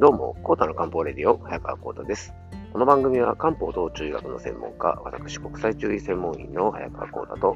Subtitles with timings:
[0.00, 2.32] どうも、コータの漢方レディオ、早川コータです。
[2.72, 7.54] この番組は漢方と中医学の専門家、私、国際中医専門員の早川コータと、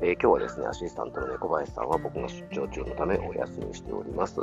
[0.00, 4.40] えー、今日はですね、アシスタントの猫林さんは僕が出張中のためお休みしております。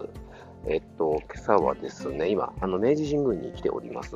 [0.66, 4.10] えっと、今朝はですね、今、あの、明治神宮に来ております。
[4.10, 4.16] ち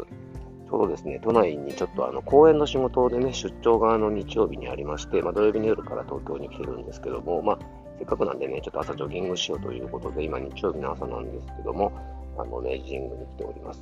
[0.70, 7.60] ょうどですね、都内にちょっとあの公演の仕事でね、出張側の日曜日にありまして、まあ、土曜日の夜から東京に来てるんですけども、まあ、
[7.98, 11.94] せっかくなんでね、ちょっと朝ジョギングしようということで、今日曜日の朝なんですけども、
[12.38, 13.82] あの、ね、ジングに来ております。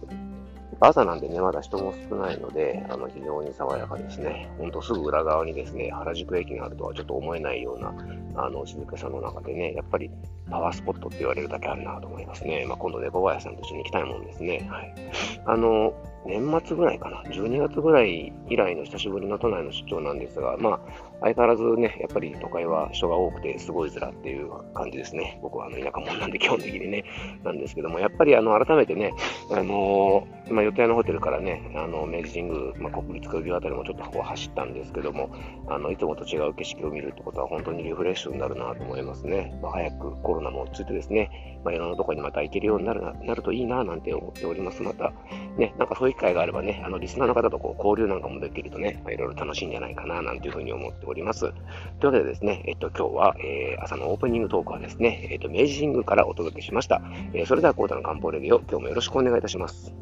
[0.82, 4.50] 朝なんでね、まだ人も少ないので、あの、非常に爽やかですね。
[4.58, 7.94] ほんとすぐ裏側にですね、原宿駅があるとはちょっと思えないような、
[8.46, 10.10] あの、静けさの中でね、やっぱり
[10.50, 12.66] パワースポットって言われるだけあるなと思いますね。
[12.68, 14.68] まあ、今度猫林さんと一緒に行きたいもんですね。
[14.70, 14.94] はい。
[15.46, 15.94] あの、
[16.26, 20.80] 年末ぐらいかな、12月ぐらい以来の久しぶりの都内の出張なんですが、まあ、
[21.22, 25.40] 相変わらずね、やっぱり都会は人が多くてすごいずらっていう感じですね。
[25.42, 27.04] 僕はあの田舎者なんで基本的にね、
[27.44, 29.14] なんですけども、やっぱりあの改めてね、
[29.52, 35.30] あのー、まあ、予定のホテルからね、あの明治神宮、まあ、国立歌舞伎あたりもちょっとここ走ったんですけども、
[35.68, 39.58] あのいつもと違う景色を見るってことは本当にリフレッシュになるなと思いますね。
[39.62, 44.82] まあ、早くコロナも落ち着いてですね、まあ、いろんなところにまた行けるようになるななるといいななんて思っております。
[44.82, 45.14] また、
[45.58, 51.42] ね、なんかそういう機会があればね、あのリスナーの方とこう交流なんかもできるとね、まあ、いろいろ楽しいんじゃないかななんていうふうに思っております。
[51.42, 51.52] とい
[52.04, 57.02] うわけでですね、えっと、今日は、えー、朝のオープニングトークはですね、えっと、明治神宮からお届けしました。
[57.34, 59.94] えー、それでは、コータの漢方レディオ、今日もよろしくお願いいたします。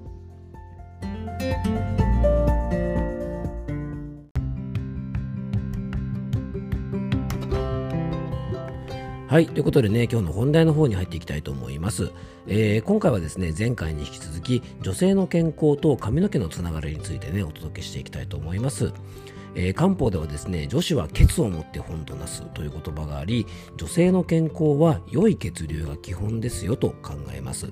[9.28, 9.48] はい。
[9.48, 12.12] ということでね、今日の本題の方に入っていきたいと思います。
[12.48, 18.94] えー、今回はですね、前回に引き続き、女性の健康と髪の毛のつながりについてね、お届けしていきたいと思います。
[19.54, 27.68] えー、漢方ではですね、女子は血を持って本となすという言葉があり、女性の健康は良い血流が基本ですよと考えます。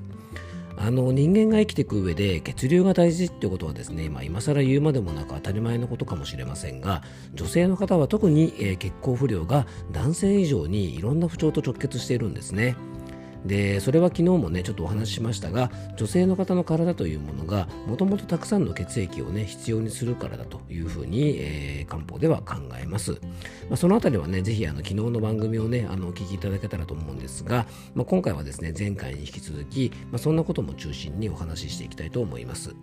[0.77, 12.75] あの人間が生きていく上で血流が大事ってことはですね、まあ、今更言うまでもなく当たり前のことかもしれませんが女性の方は特に、えー、血行不良が男性以上にいろんな不調と直結しているんですね。
[13.45, 23.12] でそれは昨日もねちょっとお話ししましたが女性の方の体というものがもともとたくさんの血液をね必要にするからだというふうに、え漢方では考えます、
[23.69, 32.75] まあ、そのあたりはねぜひあの昨日の番組をねあのお聞きいただけたらと思うんですが、まあ、今回はですね前回に引き続き、まあ、そんなことも中心にお話ししていきたいと思います。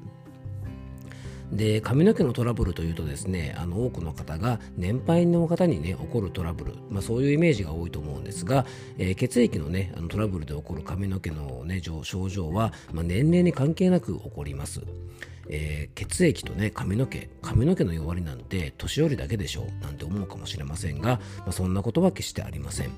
[1.53, 8.65] で髪の毛のトラブルというとですねあの多くの方が年配の方にね起こるトラブル、まあ、そういうイメージが多いと思うんですが、
[8.99, 14.81] えー、血液のねあのトラブルで起こる髪の毛の、ね、症状は、まあ、年齢に関係なく起こります。
[15.49, 22.91] えー、血液とね髪の毛髪の毛の弱りなんて年寄りだけでしょうなんて思うかもしれませんが、まあ、そんなことは決してありません。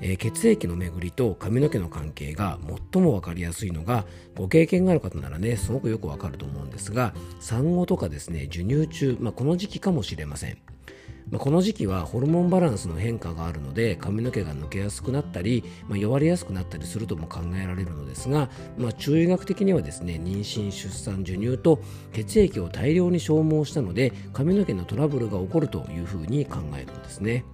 [0.00, 2.58] えー、血液の巡りと髪の毛の関係が
[2.92, 4.04] 最も分かりやすいのが
[4.36, 10.58] ご経験がある方ならねすごくよくわかると思うんですが産後とかですね授乳中、まあ、この時期かもしれません
[11.30, 21.80] まあ、この時期はホルモンバランスの変化があるので髪の毛が抜けやすくなったり、まあ、弱りやすくなったりするとも考えられるのですが、まあ、中医学的にはですね妊娠出産授乳と
[22.12, 27.44] 血液を大量に消耗したので髪の毛のトラブルが起こるというふうに考えるんですね。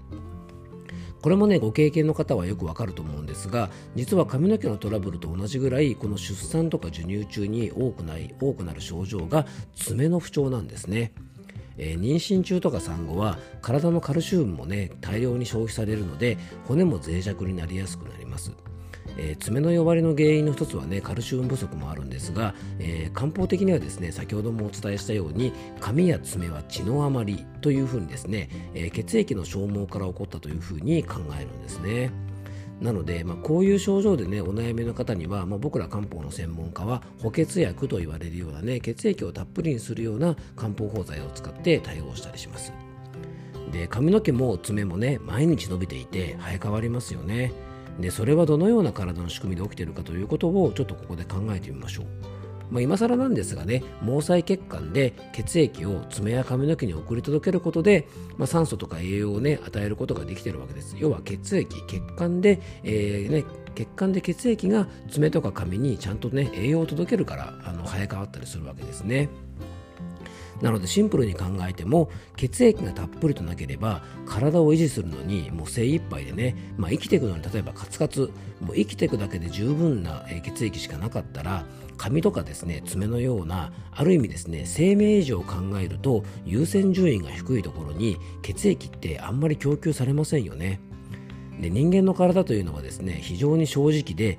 [1.27, 9.45] これもねご経験の方はよくわかると思うんですが実は髪の毛のトラブルと同じぐらいこの出産とか授乳中に多くない多くなる症状が
[9.75, 11.13] 爪の不調なんですね。
[11.79, 16.39] えー、妊娠中とか産後は体のカルシウムもね大量に消費されるので
[16.69, 18.53] 骨も脆弱になりやすくなります。
[19.17, 32.11] えー、爪の弱りの原因の一つはねカルシウム不足もあるんですが、えー、漢方的にはですね先ほどもお伝えしたように髪や爪は血の余りというふうにですね、えー、血液の消耗から起こったというふうに考えるんですね。
[32.81, 42.73] なので、まあ、こういう症状でねお悩みの方には、まあ、僕ら漢方の専門家は補欠薬と言われるようなね血液をたっぷりにするような漢方法剤を使って対応したりします
[43.73, 47.53] で髪の毛も爪もね毎日伸びていて生え変わりますよね
[48.01, 52.07] でそれはどのような体の仕組みで起きているかということをちょっとここで考えてみましょう。
[52.71, 63.45] まあ、今更なんですがね毛細血管で血液を爪や髪の毛に送り届けることで、まあ、酸素とか栄養をね与えることができているわけです要は血液血管で、えー、ね、
[63.75, 69.29] 血管で血液が爪とか髪にちゃんとね栄養を届けるからあの生え変わったりするわけですね。
[70.63, 81.65] なのでシンプルに考えても血液がたっぷりとなければ体を維持するのにもう精一杯でね、まあ、生きていくのに例えばカツカツもう生きていくだけで十分な血液しかなかったら
[81.99, 90.81] 髪とかですね爪のようなある意味ですね生命維持を考えると優先順位が低いところに血液ってあんまり供給されませんよね。
[91.61, 94.39] で人間の体というのはですね非常に正直で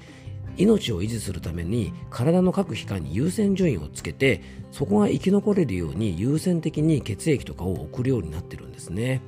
[0.58, 9.22] 命を維持するために体の各器官に優先順位をつけてそこが生き残れるように優先的に血液とかを送るようになってるんですね。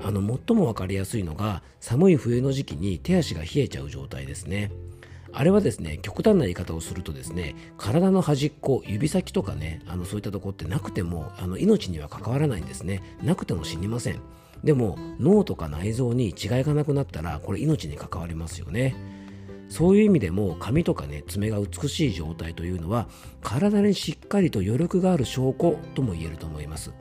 [0.00, 4.70] あの最も分かりやすいのが寒い冬の時期に手足が冷えちゃう状態ですね。
[5.32, 13.02] あれはですね極端な言い方をするとですね体の端っこ指先とかねあのそういったとこってなくてもあの命には関わらないんですね。
[13.22, 14.20] なくても死にません。
[14.64, 16.34] でも脳とか内臓に違い
[16.64, 19.17] がなくなったらこれ命に関わりますよね。
[19.68, 23.08] そういう意味でも髪とかね爪が美しい状態というのは
[23.42, 26.92] 体にしっかりと余力がある証拠とも言えると思います。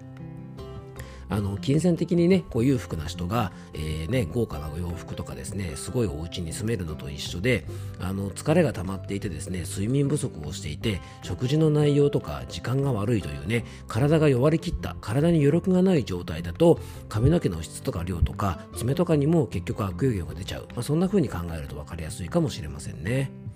[1.29, 7.65] あの金銭的にねこう裕福な人が、えー、ね、豪華なお洋服とかですねすごいお家に住めるのと一緒で
[7.99, 16.79] あの疲れが溜まっていてですね睡眠不足をしていて食事の内容とか時間が悪いというね体が弱りきった体に余力がない状態だと
[17.09, 23.46] 髪の毛の質とか量とか爪とかにも結局悪影響が出ちゃう、まあ、そんな風に考えると分かりやすいかもしれませんね。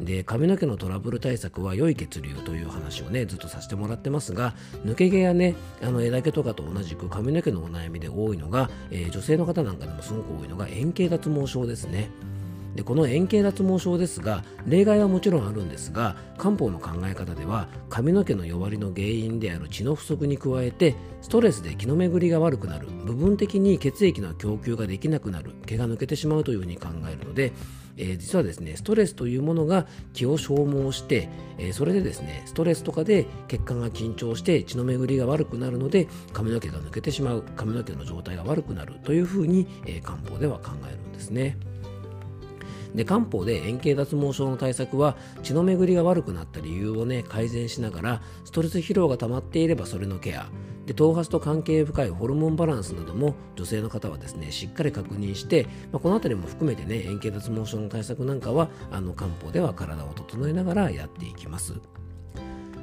[0.00, 4.54] で髪の毛のトラブル対策は良い血流という話をねずっとさせてもらってますが
[4.84, 12.10] 抜け毛やねあの枝毛とかと同じく髪の毛のお悩みで多いのが、えー、女性の方なんかでもすごく多いのが円形脱毛症ですね。
[12.74, 27.52] でこの円形脱毛症ですが例外はもちろんあるんですが漢方の考え方では髪の毛の弱りの原因である血の不足に加えてストレスで気の巡りが悪くなる部分的に血液の供給ができなくなる毛が抜けてしまうというふうに考えるので
[28.00, 41.58] えー、実はですねストレスというものが気を消耗して、えー、それでですねストレスとかで血管が緊張して血の巡りが悪くなるので髪の毛が抜けてしまう髪の毛の状態が悪くなるというふうに、えー、漢方では考えるんですね。
[42.94, 50.48] で漢方で円形脱毛症の対策は血の巡りが悪くなった理由をね改善しながらストレス疲労が溜まっていればそれのケア
[50.90, 61.74] で頭髪と関係深いホルモンバランスなども女性の方はですねしっかり確認して、まあ、この辺りも含めてね円形脱毛症の対策なんかはあの漢方では体を整えながらやっていきます。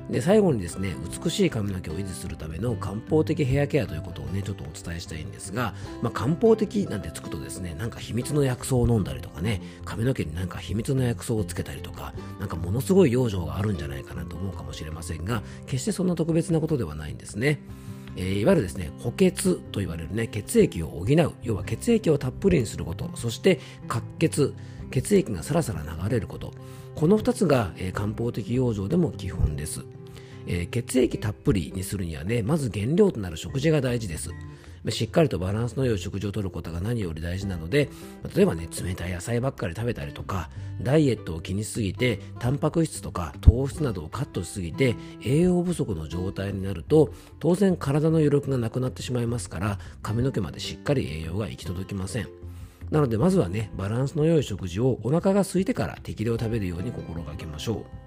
[0.09, 17.59] で最後にですね美しい髪の毛を維持するための漢方的ヘアケアということをねちょっとお伝えしたいんですが、まあ、漢方的なんてつくとですねなんか秘密の薬草を飲んだりとかね髪の毛になんか秘密の薬草をつけたりとかなんかものすごい養生があるんじゃないかなと思うかもしれませんが決してそんな特別なことではないんですね。
[18.17, 19.31] えー、いわゆるですね補欠
[19.71, 21.33] と言われるね血液を補う。
[21.43, 23.09] 要は血液をたっぷりにすること。
[23.15, 24.53] そして活血。
[24.89, 26.53] 血液がさらさら流れること。
[26.95, 29.85] この2つが、えー、漢方的養生でも基本です、
[30.47, 34.31] えー、血液たっぷりにするにはねまず原料となる食事が大事です。
[34.89, 37.89] しっかりとバランスの良い食事をとることが何より大事なので
[38.35, 40.49] 例えばね冷たい野菜ばっかり食べたりとか
[40.81, 52.29] ダイエットを気にしすぎてタンパク質とか糖質などをカットしすぎて栄養不足の状態になると当然体の余力がなくなってしまいますから髪の毛までしっかり栄養が行き届きません。
[52.91, 58.06] なのでまずはねバランスの良い食事をお腹が空いてから適量食べるように心がけましょう。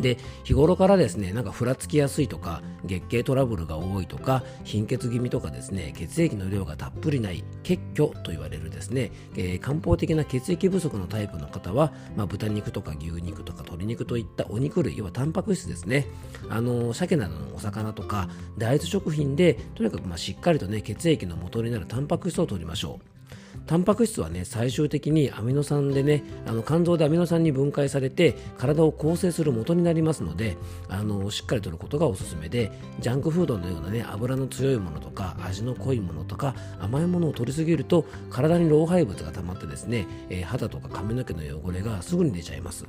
[0.00, 16.06] で日頃からですねなんかふらつきやすいとか月経トラブルが多いとか貧血気味とかですね血液の量がたっぷりない血虚と言われるですね、えー、漢方的な血液不足のタイプの方は、まあ、豚肉とか牛肉とか鶏肉といったお肉類要はタンパク質ですね
[16.48, 23.17] あの鮭などのお魚とか大豆食品でとにかくまあしっかりとね血液の元になるタンパク質を取りましょう。
[23.66, 30.56] タンパク質はね最終的にアミノ酸でねあの肝臓でアミノ酸に分解されて体を構成する元になりますので
[30.88, 42.86] あのしっかりとることがおすすめでジャンクフードのようなね油の強いものとか味の濃いものとか甘いものを取りすぎると体に老廃物が溜まってですね、えー、肌とか髪の毛の汚れがすぐに出ちゃいます。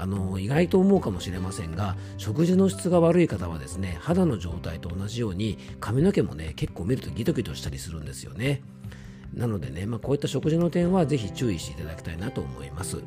[0.00, 8.62] あの意外と思うかもしれませんが食事の質が悪い方はですね肌の状態と同じように髪の毛もね結構見るとギトギトしたりするんですよね。
[9.34, 13.02] なのでね、まあ、こういった食事の点はぜひ注意していただきたいなと思います。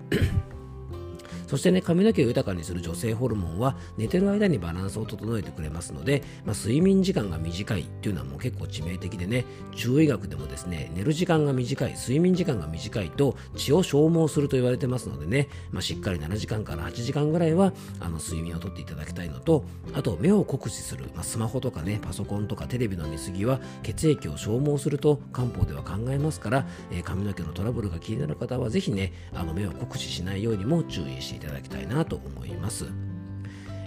[1.52, 9.44] そしてね、髪の毛を豊かにする女性ホルモンは寝てる間にバランスを整えてくれますので、まあ、睡眠時間が短いっていうのはもう結構致命的でね、
[9.76, 32.86] 中医学でもですね、寝る時間が短い、睡眠時間が短いと血を消耗すると言われてますのでね、まあ、しっかり7時間から8時間ぐらいはあの睡眠をとっていただきたいのと、あと目を酷使する、まあ、スマホとかね、パソコンとかテレビの見過ぎは血液を消耗すると漢方では考えますから、えー、髪の毛のトラブルが気になる方はぜひね、あの目を酷使しないようにも注意していただきたいただきたいなと思います。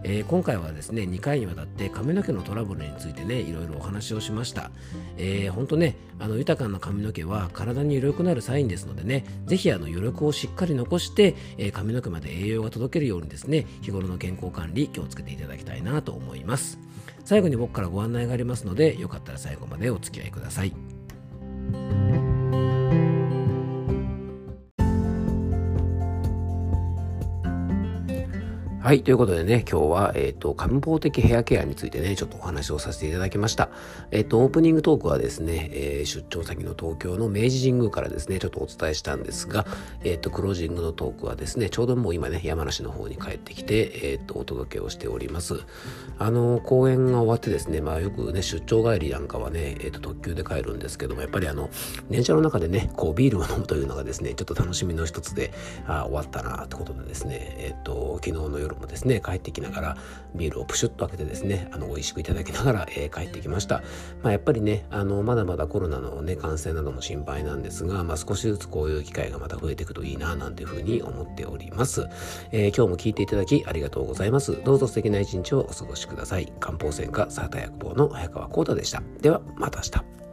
[0.06, 4.70] えー、今回はですね2回にわたって髪の毛のトラブルについてねいろいろお話をしました、
[5.16, 16.78] えー、本当ねあの豊かな髪の毛は体に余力のあるサインですのでねぜひあの余力をしっかり残して、えー、髪の毛まで栄養が届けるようにですね日頃の健康管理気をつけていただきたいなと思います。
[17.25, 22.03] 最後に僕からご案内がありますのでよかったら最後までお付き合いください。
[28.85, 29.03] はい。
[29.03, 33.71] ということでね、今日は、えっ、ー、と、漢方的ヘアケアについてね、ちょっとお話をさせていただきました。
[34.11, 39.64] えっ、ー、と、オープニングトークはですね、えー、出張先の東京の明治神宮からですね、ちょっとお伝えしたんですが、
[40.03, 45.61] えっ、と、クロージングのトークはですね、ちょうどもう今ね、山梨の方に帰ってきて、えっ、と、お届けをしております。
[46.19, 51.71] あの、公演が終わってですね、まあよくね、出張帰りなんかはね、えっ、と、特急で帰るんですけども、やっぱりあの、
[52.11, 55.55] 電車の中でね、こう、ビールを飲むというのがですね、ちょっと楽しみの一つで、
[55.87, 59.97] あ終わったなってことでですね、えっ、と、昨日の夜夜もですね、帰ってきながら
[60.35, 63.83] ビールをプシュッと開けてですねあの美味しくいただきながら、えー、帰ってきました、
[64.23, 72.09] まあ、やっぱりねあのまだまだコロナの、ね、感染なども心配なんですが、まあ、少しずつこういう機会がまた増えていくといいななんていうふうに思っております、
[72.50, 74.62] えー、今日も聞いていただきありがとうございます。
[74.64, 76.52] どうぞ素敵な一日をお過ごしください。
[76.61, 79.02] 漢方専科サータ薬房の早川幸太でした。
[79.21, 80.24] ではまた明日。